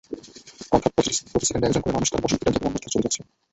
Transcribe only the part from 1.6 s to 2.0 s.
একজন করে